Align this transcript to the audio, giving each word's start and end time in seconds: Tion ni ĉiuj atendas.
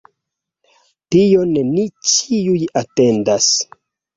Tion 1.15 1.53
ni 1.75 1.85
ĉiuj 2.13 2.59
atendas. 2.85 3.53